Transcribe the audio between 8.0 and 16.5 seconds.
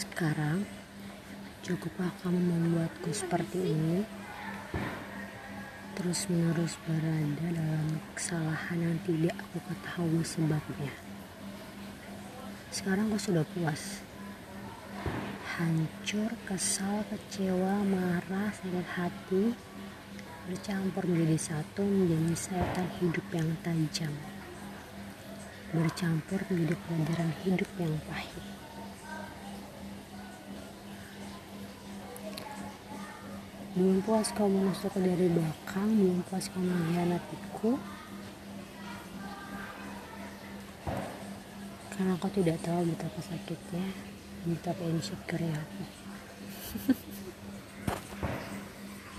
kesalahan yang tidak aku ketahui sebabnya. Sekarang kau sudah puas. Hancur,